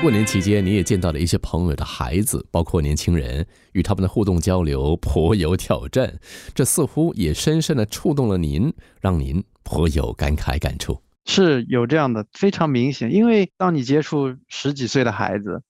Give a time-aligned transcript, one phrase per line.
[0.00, 6.20] 过年期间，你也见到了一些朋友的孩子，包括年轻人，与他们的互动交流颇有挑战。
[6.54, 11.02] 这似乎也深深的触动了您，让您颇有感慨感触。
[11.26, 13.12] 是有这样的，非常明显。
[13.12, 15.62] 因为当你接触十几岁的孩子，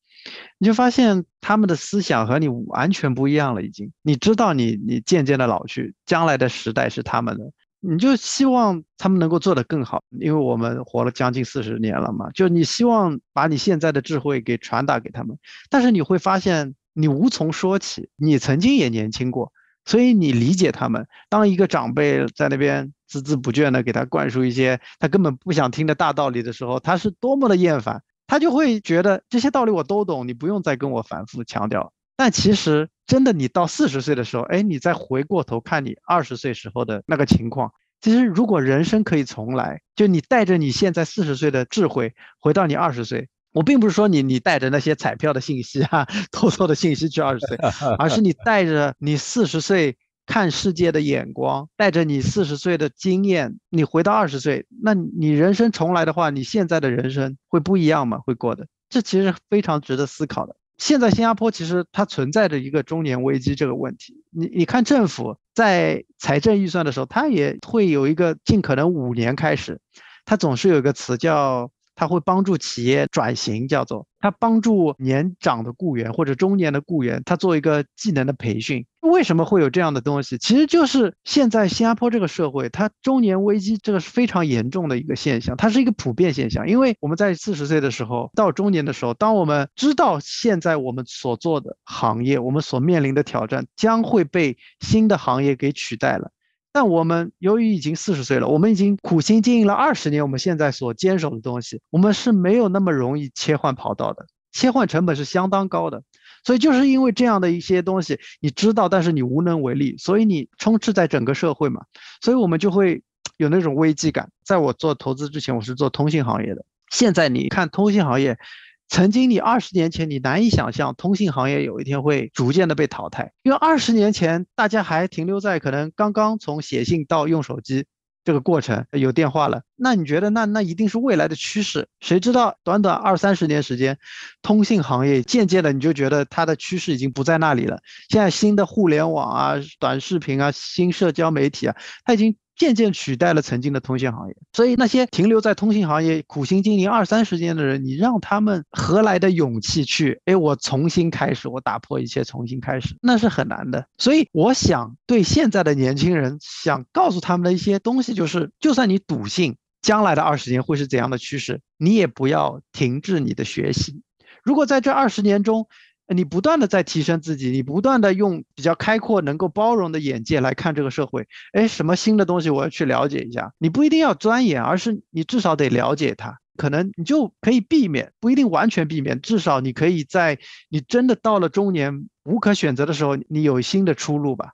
[0.59, 3.63] 你就发现他们的思想和你完全不一样了。
[3.63, 7.45] 已经，你知道，你你渐渐的老去，将来的时代是他们的。
[7.81, 12.29] 你就希望他们能够做得更好，因为我们活了将近四十年了嘛。
[12.33, 15.39] 就你希望把你现在的智慧给传达给他们，
[15.71, 18.09] 但是你会发现你无从说起。
[18.17, 19.53] 你曾经也年轻过，
[19.85, 21.07] 所以你理解他们。
[21.29, 28.03] 当一个长辈在那边孜孜不倦地给他灌输一些他根本不想听的大道理的时候，他是多么的厌烦。
[28.27, 31.93] 他就会觉得这些道理我都懂，你不用再跟我反复强调。
[32.17, 32.89] 但其实。
[33.09, 37.73] 真的，你到四十岁的时候，哎，你再回过头看你二十岁时候的那个情况，
[38.03, 47.57] 其实如果人生可以重来，就你带着你现在四十岁的智慧回到你二十岁，我并不是说你你带着那些彩票的信息啊、偷偷的信息去二十岁，
[47.99, 49.97] 而是你带着你四十岁
[50.27, 58.19] 看世界的眼光，带着你四十岁的经验，你回到二十岁，那你人生重来的话，你现在的人生会不一样吗？
[58.19, 60.55] 会过的，这其实非常值得思考的。
[60.79, 64.23] 现在新加坡其实它存在着一个中年危机这个问题。
[64.31, 69.81] 你你看政府在财政预算的时候，它也会有一个尽可能五年开始，
[70.25, 71.71] 它总是有一个词叫。
[71.99, 78.87] 他会帮助企业转型，叫做他帮助年长的雇员或者中年的雇员，他做一个技能的培训。
[79.01, 80.39] 为什么会有这样的东西？
[80.39, 86.69] 其实就是现在新加坡这个社会，它中年危机这个是非常严重的一个现象，它是一个普遍现象。
[86.69, 96.31] 因为我们在四十岁的时候到中年的时候，当我们知道现在我们所做的行业，我们所面临的挑战将会被新的行业给取代了。
[96.73, 106.03] 但我们由于已经四十岁了，我们已经苦心经营了二十年，我们现在所坚守的东西，我们是没有那么容易切换跑道的，切换成本是相当高的。
[106.45, 111.83] 所以就是因为这样的一些东西，你知道，但是你无能为力，所以你充斥在整个社会嘛，
[112.21, 113.03] 所以我们就会
[113.39, 114.31] 有那种危机感。
[114.45, 118.39] 在我做投资之前，我是做通信行业的，现在你看通信行业。
[118.89, 127.85] 曾经，你二十年前你难以想象通信行业有一天会逐渐的被淘汰，因为二十年前大家还停留在可能刚刚从写信到用手机
[128.25, 129.63] 这个过程，有电话了。
[129.77, 131.87] 那你觉得那那一定是未来的趋势？
[132.01, 133.99] 谁知道短短二三十年时间，
[134.43, 137.79] 通信行业渐渐的你就觉得它的趋势已经不在那里了。
[138.09, 142.37] 现在新的互联网啊、短视频啊、新社交媒体啊，它已经。
[142.59, 150.21] 渐渐取代了曾经的通信行业，所以那些停留在通信行业苦心经营二三十年的人，你让他们何来的勇气去？
[150.25, 153.87] 哎，我重新开始，我打破一切，重新开始，那是很难的。
[153.97, 164.03] 所以我想对现在的年轻人想告诉他们的一些东西，就是就算你笃信将来的二十年会是怎样的趋势，你也不要停滞你的学习。
[164.43, 165.69] 如果在这二十年中，
[166.15, 171.27] 你不断的在提升自己，你不断的用比较开阔、能够包容的眼界来看这个社会。
[171.53, 173.53] 哎，什么新的东西我要去了解一下？
[173.59, 184.53] 你不一定要钻研，而是你至少得了解它，可能你就可以避免，不一定完全避免，至少你可以在你真的到了中年无可选择的时候，你有新的出路吧。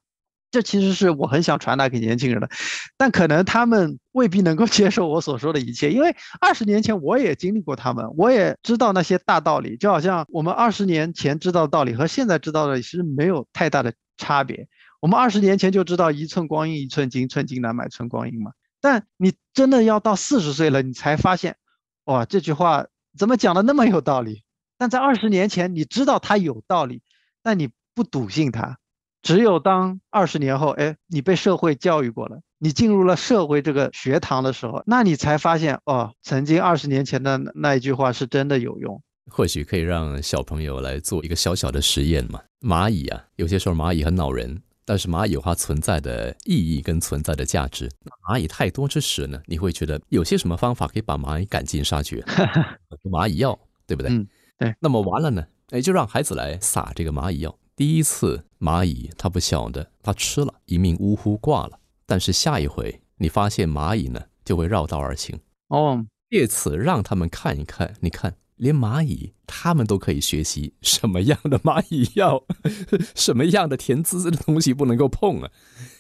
[0.55, 2.49] 这其实是我很想传达给年轻人的，
[2.97, 14.69] 但可能他们未必能够 接受我所说的一切，因为二十年前我也经历过他们，我也知道那些大道理，就好像我们二十年前知道的道理和现在知道的其实没有太大的差别。
[15.01, 18.53] 我们二十年前就知道一寸光阴一寸金，寸金难买寸光阴嘛。
[18.81, 21.57] 但你真的要到四十岁了，你才发现，
[22.05, 22.87] 哇，这句话
[23.19, 24.45] 怎么讲的那么有道理？
[24.79, 27.03] 但在二十年前你知道它有道理，
[27.43, 28.79] 但你不笃信它。
[29.25, 39.03] 只有当二十年后，哎，你被社会教育过了，你进入了社会这个学堂的时候，那你才发现，哦，曾经二十年前的那一句话是真的有用。
[39.31, 42.39] 或许可以让小朋友来做一个小小的实验嘛。
[42.61, 47.91] 蚂蚁啊，有些时候蚂蚁很恼人，但是蚂蚁有它存在的意义跟存在的价值。
[48.29, 52.21] 蚂蚁太多之时呢，你会觉得有些什么方法可以把蚂蚁赶尽杀绝？
[53.11, 54.13] 蚂蚁药，对不对？
[54.13, 54.29] 嗯，
[54.59, 54.75] 对。
[54.79, 57.57] 那么完了呢，哎，就让孩子来撒这个蚂蚁药。
[57.77, 61.81] 第一次蚂蚁它不晓得，它吃了一命呜呼挂了。
[62.07, 65.41] 但是下一回你发现蚂蚁呢，就会绕道而行。
[65.69, 72.45] 哦，借此让他们看一看，你看，连蚂蚁他们都可以学习什么样的蚂蚁药，
[73.17, 75.51] 什么样的甜滋滋的东西不能够碰啊，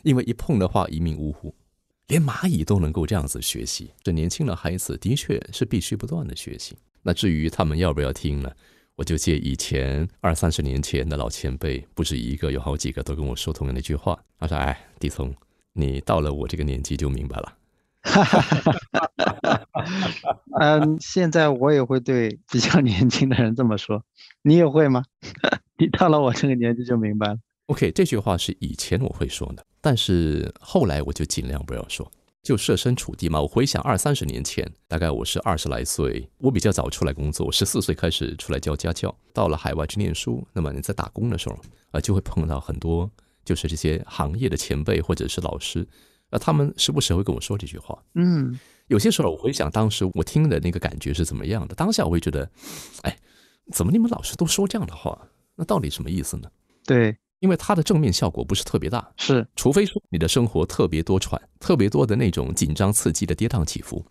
[0.04, 1.54] 因为一碰的话一命呜呼。
[2.06, 6.76] 连蚂蚁都能够这样子学习，这年轻的孩子的确是必须不断的学习。
[7.02, 8.52] 那至于他们要不要听呢？
[8.96, 14.16] 我就借以前二三十年前的老前辈，不止一个，有好几个都跟我说同样的一句话。
[14.38, 15.34] 他说：“哎，迪聪，
[15.72, 17.56] 你到了我这个年纪就明白了，
[18.02, 19.66] 哈哈哈！
[19.72, 24.04] 哈嗯，现在我也会对比较年轻的人这么说，
[24.42, 25.02] 你也会吗？
[25.76, 27.36] 你到了我这个年纪就明白了。
[27.66, 32.08] OK，这句话是以前我会说的，但是后来我就尽量不要说。
[32.44, 40.46] 就设身处地嘛，我回想二三十年前，大概我是二十来岁，我比较早出来工作，十四岁开始出来教家教，到了海外去念书。
[40.52, 41.56] 那么你在打工的时候
[41.92, 43.10] 啊，就会碰到很多
[43.46, 45.88] 就是这些行业的前辈或者是老师，
[46.28, 47.98] 啊，他们时不时会跟我说这句话。
[48.14, 52.46] 嗯，有些时候我回想当时我听的那个感觉是怎么样的，当下我会觉得，
[53.04, 53.16] 哎，
[53.72, 55.18] 怎么你们老师都说这样的话？
[55.56, 56.50] 那到底什么意思呢？
[56.84, 57.16] 对。
[57.44, 64.02] 因为它的正面效果不是特别大，是，除非说你的生活特别多舛，特别多的那种紧张刺激的跌宕起伏，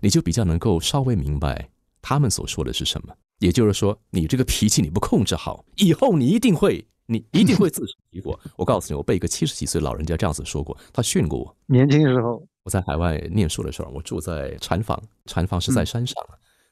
[0.00, 1.68] 你就比较能够稍微明白
[2.00, 3.12] 他们所说的是什么。
[3.40, 8.38] 也就是说，你这个脾气你不控制好，以后你一定会，你一定会自食其果。
[8.56, 11.56] 我告诉你，我被一个七十几岁老人家这样子说过，他训过我。
[11.66, 16.14] 年轻的时候，我在海外念书的时候，我住在禅房，禅房是在山上，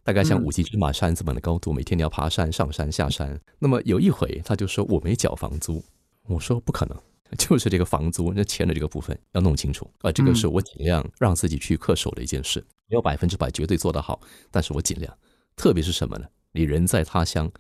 [0.05, 3.37] 大概像五级芝麻山这么的高度，每天你要爬山、上山、下山。
[3.59, 5.83] 那么有一回，他就说我没缴房租。
[6.27, 6.99] 我说不可能，
[7.39, 15.17] 就是这个房租那钱的这个部分要弄清楚啊，这个是我尽量让自己去恪守的一件事，没有百分之百绝对做得好，但是我尽量，
[15.57, 16.27] 特别是什么呢？
[16.53, 17.51] 你人在他乡，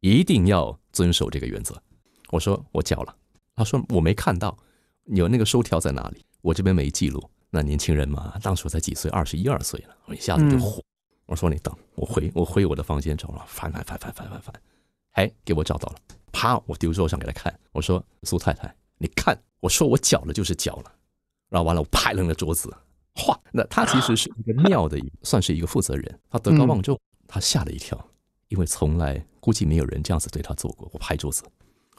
[0.00, 1.80] 一定要遵守这个原则。
[2.30, 3.16] 我说我缴了，
[3.54, 4.56] 他说我没看到，
[5.06, 6.24] 有那个收条在哪里？
[6.42, 7.30] 我这边没记录。
[7.50, 10.82] 那年轻人嘛，当时我才几岁，二十一二岁了，我一下子就火。
[11.24, 14.54] 我说你等，我回我回我的房间找了，翻翻翻翻翻翻翻，
[15.12, 15.96] 哎，给我找到了。
[16.36, 16.62] 啪！
[16.66, 20.92] 我丢桌上给他看，我说：“苏太太，你看，我说我脚了就是脚了。”
[21.48, 22.70] 然后完了，我拍了那桌子。
[23.14, 23.40] 哗！
[23.50, 27.98] 那他其实是一个庙的，算是一个负责人，他德高望重，他吓了一跳，
[28.48, 30.86] 因为从来估计没有人这样子对他做过。
[30.92, 31.42] 我拍桌子，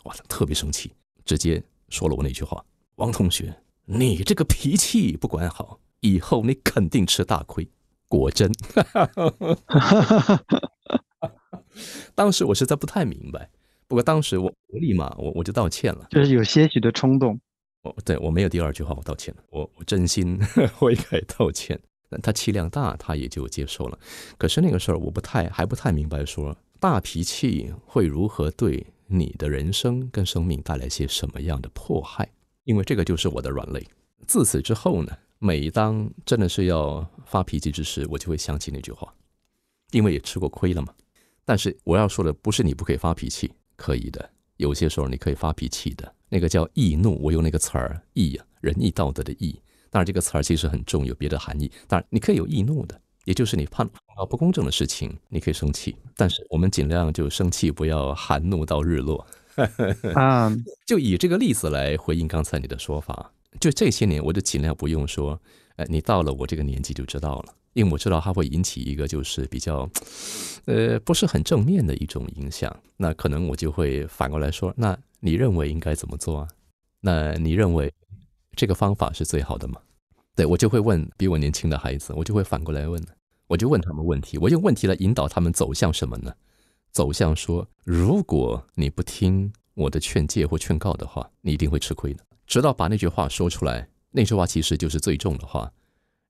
[0.03, 0.93] 哇，特别生气，
[1.25, 2.63] 直接说了我那句话
[2.97, 7.67] ：“王同学，你这个脾气不管好，以后你肯定吃大亏。”
[8.07, 8.51] 果真，
[12.13, 13.49] 当时我实在不太明白。
[13.87, 17.39] 不过当时我我立马我我就道歉了，就是有些许的冲动。
[17.83, 20.37] 我对我没有第二句话，我道歉了，我我真心
[20.75, 21.79] 悔改道歉。
[22.21, 23.99] 他气量大，他也就接受了。
[24.37, 32.29] 可是那个事儿我不太还不太明白，说大脾气会如何对你的人生跟生命带来些什么样的迫害？
[32.63, 33.85] 因为这个就是我的软肋。
[34.25, 39.13] 自此之后呢，每当真的是要发脾气之时，我就会想起那句话，
[39.91, 40.93] 因为也吃过亏了嘛。
[41.45, 43.51] 但是我要说的不是你不可以发脾气。
[43.77, 49.57] 可以的，有些时候你可以发脾气的，那个叫易怒，我用那个词儿易啊，仁义道德的义。
[49.89, 51.71] 当然这个词儿其实很重，有别的含义。
[51.87, 59.25] 当然你可以有易怒的，也就是你碰到不公正的事情，你可以生气，但是我们尽量就生气，不要含怒到日落。
[60.13, 60.53] 啊，
[60.85, 65.39] 就以这个例子来回应刚才你的说法，就这些年我就尽量不用说，
[65.77, 67.53] 哎，你到了我这个年纪就知道了。
[67.77, 69.87] 因为我知道它会引起一个就是比较，
[70.65, 72.75] 呃，不是很正面的一种影响。
[72.97, 76.47] 那可能我就会反过来说：那你认为应该怎么做啊？
[77.01, 77.93] 那你认为
[78.55, 79.79] 这个方法是最好的吗？
[80.35, 82.99] 对我就会问比我年轻的孩子，我就会反过来问，
[83.45, 86.33] 我就问他们问题，我用问题来引导他们走向什么呢？
[86.91, 92.23] 走向说：如果你不听我的劝诫或劝告的话，你一定会吃亏的。
[92.47, 95.71] 直到把那句话说出来，那句话其实就是最重的话。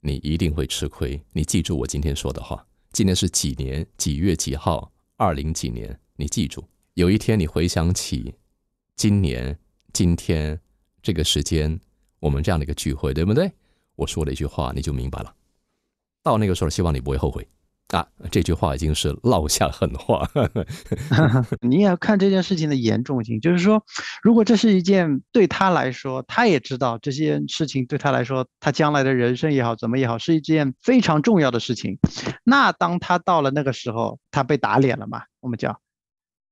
[0.07, 1.21] 你一定会吃亏。
[1.33, 2.65] 你记住我今天说的话。
[2.93, 4.91] 今年是几年几月几号？
[5.17, 5.99] 二零几年？
[6.15, 8.33] 你记住，有一天你回想起
[8.95, 9.59] 今年
[9.91, 10.59] 今天
[11.03, 11.79] 这个时间，
[12.19, 13.51] 我们这样的一个聚会，对不对？
[13.95, 15.35] 我说了一句话，你就明白了。
[16.23, 17.47] 到那个时候，希望你不会后悔。
[17.89, 20.29] 啊，这句话已经是落下狠话。
[21.61, 23.81] 你也要看这件事情的严重性，就是说，
[24.21, 31.97] 如果这是一件对他来说，他也知道这件事情对他来说，他将来的人生也好，怎么也好，是一件非常重要的事情。
[32.43, 35.21] 那当他到了那个时候，他被打脸了嘛？
[35.39, 35.79] 我们讲，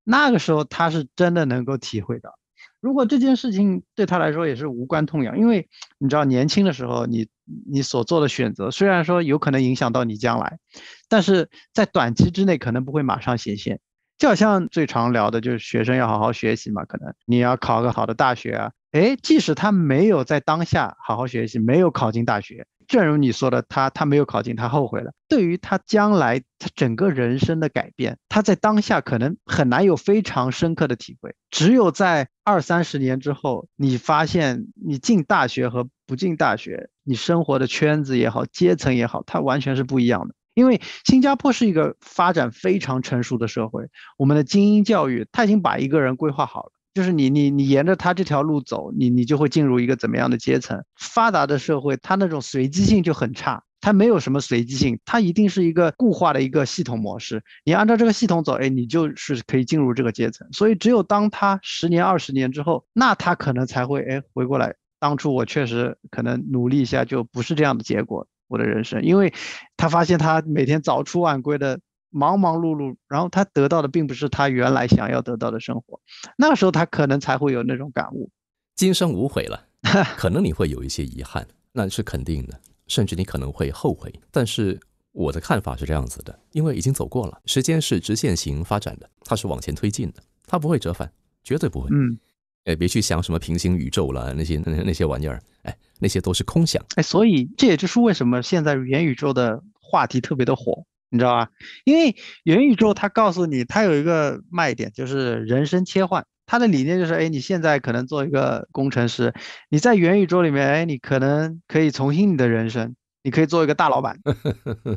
[0.06, 2.34] 那个时候他是真的能够体会到。
[2.80, 7.27] 如果这件事情对他来说也是无关痛痒，因为你知道年轻的时候，你
[7.70, 10.60] 你所做的选择虽然说有可能影响到你将来，
[11.08, 13.80] 但是在短期之内可能不会马上显现。
[14.18, 22.66] 就好像最常聊的就是学生要好好学习嘛，可能你要考个好的大学啊，诶，即使他没有在当下好好学习，没有考进大学。
[22.88, 25.13] 正如你说的，他他没有考进，他后悔了。
[25.27, 31.36] 对于他将来他整个人生的改变，他在当下可能很难有非常深刻的体会。
[31.50, 40.36] 只有在二三十年之后，你发现你进大学和不进大学，你生活的圈子也好，阶层也好，它完全是不一样的。
[40.54, 46.72] 因为新加坡是一个发展非常成熟的社会，我们的精英教育他已经把一个人规划好了。
[46.96, 50.82] 就是你你你沿着他这条路走，你你就会进入一个怎么样的阶层？
[50.98, 57.44] 发达的社会，它那种随机性就很差，它没有什么随机性，它一定是一个固化的一个系统模式。
[57.66, 60.48] 你按照这个系统走，哎，你就是可以进入这个阶层。
[60.54, 69.34] 所以只有当他十年、二十年之后，那他可能才会哎回过来，当初我确实可能努力一下就不是这样的结果，我的人生，因为
[69.75, 71.78] 他发现他每天早出晚归的。
[72.15, 76.00] 忙忙碌碌，然后他得到的并不是他原来想要得到的生活，
[76.38, 78.31] 那个时候他可能才会有那种感悟，
[78.74, 79.62] 今生无悔了，
[80.15, 82.57] 可能你会有一些遗憾，那是肯定的，
[82.88, 84.13] 甚至你可能会后悔。
[84.31, 84.79] 但是
[85.12, 91.12] 我的看法是这样子的，因为已经走过了，时间是直线型发展的，它是往前推进的，它不会折返，
[91.43, 91.89] 绝对不会。
[91.91, 92.17] 嗯，
[92.63, 96.81] 哎，别去想什么平行宇宙了，那些那那些玩意儿，哎，那些都是空想。
[96.95, 100.86] 哎，所以这也就是为什么现在元宇宙的话题特别的火。
[101.15, 101.50] 你知道吧？
[101.86, 106.25] 因为元宇宙它告诉你，它有一个卖点，就是人生切换。
[106.48, 109.34] 它的理念就是，哎，你现在可能做一个工程师，
[109.69, 114.19] 你在元宇宙里面，哎，你可能可以重新你的人生，你可以做一个大老板。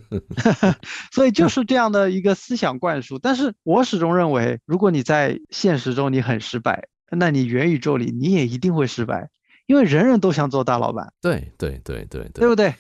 [1.11, 3.19] 所以就是这样的一个思想灌输。
[3.19, 9.31] 但是我始终认为，如果你在现实中你很失败，那你元宇宙里你也一定会失败，
[9.65, 11.15] 因为人人都想做大老板。
[11.23, 12.75] 对对对对对，对不对？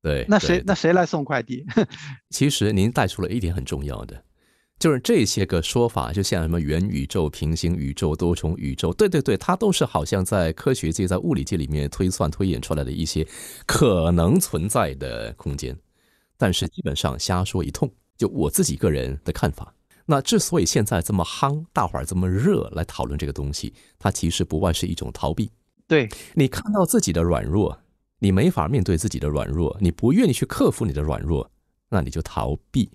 [0.00, 1.64] 对，那谁那谁来送快递？
[2.30, 4.22] 其实您带出了一点很重要的，
[4.78, 13.26] 就是这些个说法，就像什么元宇宙、平行宇宙、多重宇宙，对对对，它都是好像在科学界、在物理界里面推算、推演出来的一些
[13.66, 15.76] 可能存在的空间，
[16.36, 17.90] 但是基本上瞎说一通。
[18.16, 19.74] 就我自己个人的看法，
[20.06, 25.50] 那之所以现在这么夯，大伙儿这么热来讨论这个东西，它其实不外是一种逃避。
[25.88, 27.76] 对你看到自己的软弱。
[28.18, 31.50] 你没法面对自己的软弱，你不愿意去克服你的软弱，
[31.88, 32.90] 那你就逃避。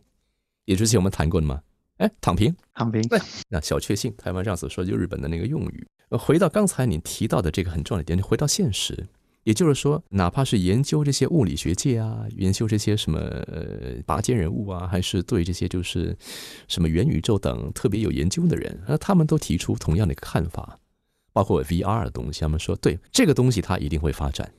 [0.65, 1.61] 也之前我们谈过的吗？
[1.97, 3.01] 哎，躺平，躺平。
[3.07, 5.87] 对，那小确幸，台湾这样子说，就日本的那个用语。
[6.11, 9.07] 回到刚才你提到的这个很重要的点，回到现实，
[9.43, 16.15] 也就是说，哪怕是研究这些物理学界啊，研究这些什么呃拔尖人物啊，还是对这些就是
[16.67, 20.79] 什么元宇宙等特别有研究的人，那他们都提出同样的一个看法，
[21.31, 24.51] 包括 VR 的东西，他们说，对这个东西它一定会发展。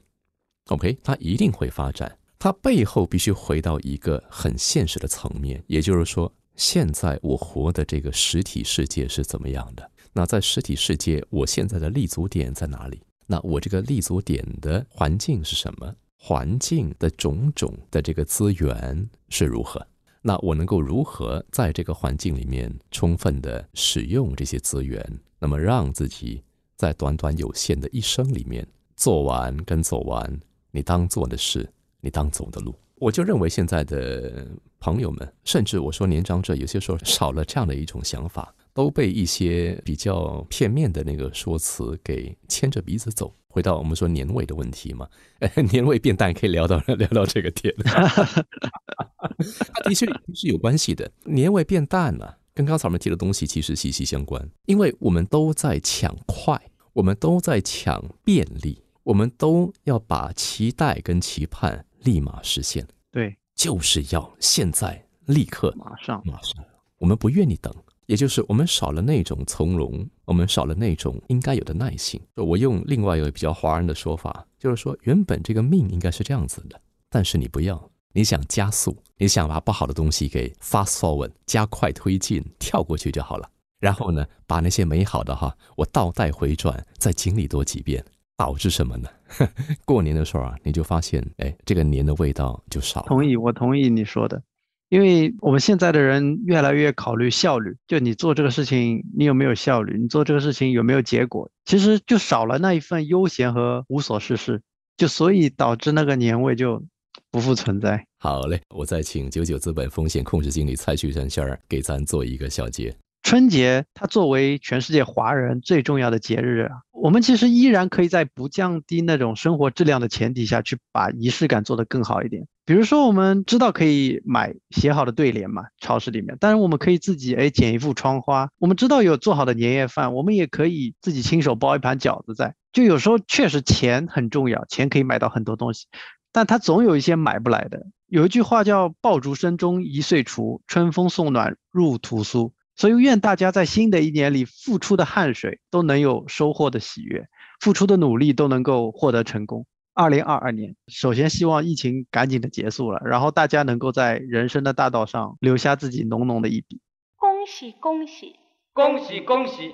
[0.69, 9.91] OK，它一定会发展，它背后必须回到一个很现实的层面，也就是说，现在我活的这个实体世界是怎么样的？
[10.15, 13.03] 那在实体世界，我现在的立足点在哪里？
[13.27, 15.95] 那我这个立足点的环境是什么？
[16.17, 19.87] 环境的种种的这个资源是如何？
[20.23, 25.21] 那我能够如何在这个环境里面充分的使用这些资源？
[25.39, 26.43] 那么让自己
[26.77, 28.67] 在短短有限的一生里面
[28.97, 30.41] 做完跟走完。
[30.75, 34.45] 你当做的事，你当走的路，我就认为现在的
[34.81, 43.33] 朋友们，甚至我说年长者，有些时候少了这样的一种想法，都被一些比较片面的那个说辞给牵着鼻子走。
[43.47, 45.09] 回到我们说年味的问题嘛，
[45.71, 50.05] 年味变淡可以聊到 聊到这个点， 它的确
[50.35, 51.09] 是有关系的。
[51.25, 56.61] 年味变淡了，跟刚才我们提的东西其实息息相关，因为我们都在抢快，
[56.95, 58.83] 我们都在抢便利。
[59.05, 66.65] 我们都要把期待跟期盼立马实现，对，就是要现在立刻马上马上，
[66.99, 67.73] 我们不愿意等，
[68.07, 72.21] 也就是我们少了那种从容，我们少了那种应该有的耐心。
[72.37, 76.81] 我用另外一个比较华人的说法，就是说原本这个命应该是这样子的，
[77.11, 83.51] 但是你不要，你想加速，你想把不好的东西给 fast forward 加快推进，跳过去就好了。
[83.81, 88.03] 然后呢，把那些美好的哈，我倒带回转，再经历多几遍。
[88.37, 89.09] 导致什么呢？
[89.85, 93.07] 过年的时候啊，你就发现，哎，这个年的味道就少了。
[93.07, 94.43] 同意，我同意你说的，
[94.89, 99.99] 因为我们现在的人越来越考虑效率，就你做这个事情，你有没有效率？
[100.01, 101.51] 你做这个事情有没有结果？
[101.65, 104.63] 其实就少了那一份悠闲和无所事事，
[104.97, 106.85] 就所以导致那个年味就
[107.31, 108.05] 不复存在。
[108.19, 112.95] 好嘞，我再请九九资本风险控制经理蔡旭山先生给咱做一个小结。
[113.25, 122.47] 春节它作为全世界华人最重要的节日啊，我们其实依然可以在不降低那种生活质量的前提下去把仪式感做得更好一点。
[122.67, 128.51] 比如说，我们知道可以买写好的对联嘛，超市里面，但是我们可以自己哎剪一幅窗花。
[128.59, 132.55] 我们知道有做好的年夜饭，我们也可以自己亲手包一盘饺子在。
[132.75, 135.87] 就有时候确实钱很重要，钱可以买到很多东西，
[136.31, 137.87] 但它总有一些买不来的。
[138.07, 142.53] 有一句话叫“爆竹声中一岁除，春风送暖入屠苏”。
[142.77, 147.27] 所以，愿大家在新的一年里付出的汗水都能有收获的喜悦，
[147.61, 149.65] 付出的努力都能够获得成功。
[149.95, 156.81] 二零二二年，首先希望疫情赶紧的结束了，然后大家能够在人生的大道上留下自己浓浓的一笔。
[157.15, 158.35] 恭喜恭喜
[158.73, 159.73] 恭喜恭喜！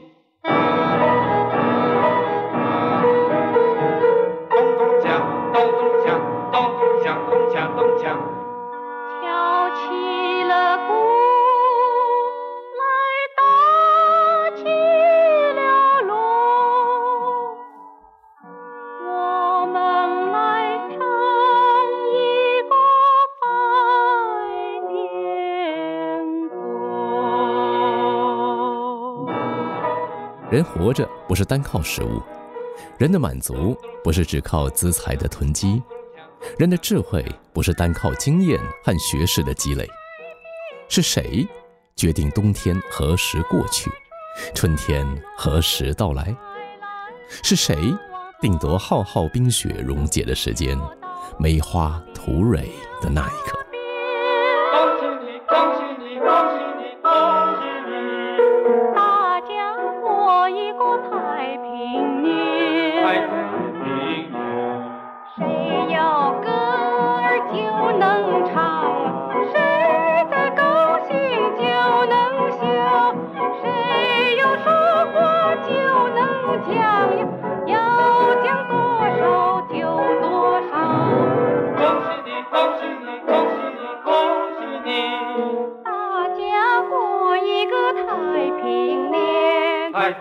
[30.51, 32.21] 人活着不是单靠食物，
[32.99, 35.81] 人的满足不是只靠资财的囤积，
[36.59, 39.89] 人的智慧不是单靠经验和学识的积累。
[40.89, 41.47] 是谁
[41.95, 43.89] 决定冬天何时过去，
[44.53, 46.35] 春天何时到来？
[47.45, 47.77] 是谁
[48.41, 50.77] 定夺浩浩冰雪溶解的时间，
[51.39, 52.69] 梅花吐蕊
[53.01, 53.60] 的那一刻？
[90.01, 90.17] 太